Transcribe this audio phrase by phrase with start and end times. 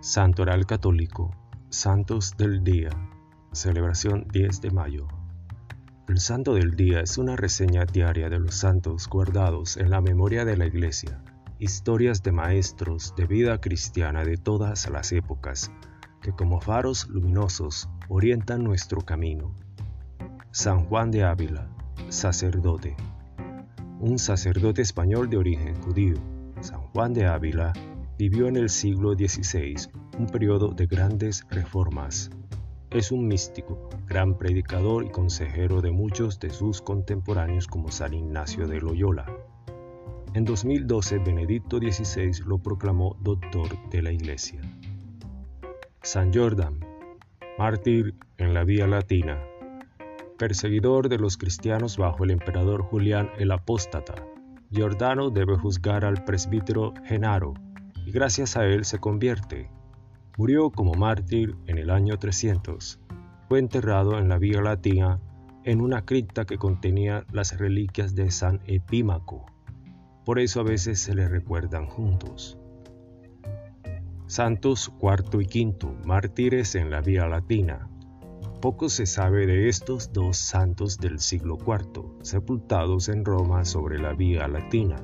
[0.00, 1.34] Santoral Católico,
[1.70, 2.90] Santos del Día,
[3.50, 5.08] celebración 10 de mayo.
[6.06, 10.44] El Santo del Día es una reseña diaria de los santos guardados en la memoria
[10.44, 11.20] de la Iglesia,
[11.58, 15.72] historias de maestros de vida cristiana de todas las épocas,
[16.22, 19.52] que como faros luminosos orientan nuestro camino.
[20.52, 21.68] San Juan de Ávila,
[22.08, 22.96] sacerdote.
[23.98, 26.18] Un sacerdote español de origen judío,
[26.60, 27.72] San Juan de Ávila,
[28.18, 29.76] vivió en el siglo XVI
[30.18, 32.30] un periodo de grandes reformas.
[32.90, 38.66] Es un místico, gran predicador y consejero de muchos de sus contemporáneos como San Ignacio
[38.66, 39.24] de Loyola.
[40.34, 44.60] En 2012 Benedicto XVI lo proclamó doctor de la Iglesia.
[46.02, 46.80] San Jordan,
[47.56, 49.40] mártir en la Vía Latina,
[50.38, 54.14] perseguidor de los cristianos bajo el emperador Julián el Apóstata.
[54.70, 57.54] Giordano debe juzgar al presbítero Genaro,
[58.10, 59.70] gracias a él se convierte.
[60.36, 63.00] Murió como mártir en el año 300.
[63.48, 65.20] Fue enterrado en la Vía Latina
[65.64, 69.46] en una cripta que contenía las reliquias de San Epímaco.
[70.24, 72.58] Por eso a veces se le recuerdan juntos.
[74.26, 77.88] Santos cuarto y quinto, mártires en la Vía Latina.
[78.60, 84.12] Poco se sabe de estos dos santos del siglo IV, sepultados en Roma sobre la
[84.12, 84.96] Vía Latina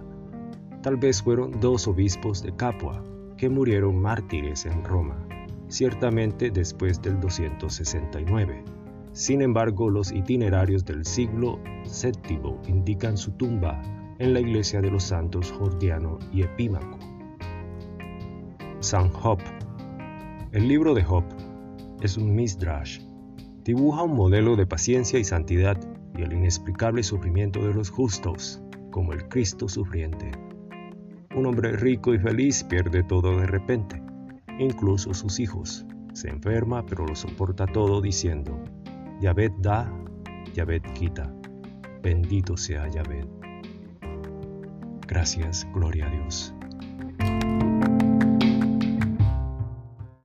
[0.84, 3.02] Tal vez fueron dos obispos de Capua
[3.38, 5.16] que murieron mártires en Roma,
[5.68, 8.62] ciertamente después del 269.
[9.12, 13.80] Sin embargo, los itinerarios del siglo VII indican su tumba
[14.18, 16.98] en la iglesia de los santos Jordiano y Epímaco.
[18.80, 19.38] San Job.
[20.52, 21.24] El libro de Job
[22.02, 23.00] es un misdrash.
[23.64, 25.80] Dibuja un modelo de paciencia y santidad
[26.14, 30.30] y el inexplicable sufrimiento de los justos, como el Cristo sufriente.
[31.34, 34.00] Un hombre rico y feliz pierde todo de repente,
[34.58, 35.84] incluso sus hijos.
[36.12, 38.56] Se enferma pero lo soporta todo diciendo,
[39.20, 39.92] Yahvé da,
[40.55, 41.34] Yahvé quita.
[42.02, 43.27] Bendito sea Yahvé.
[45.08, 46.55] Gracias, gloria a Dios.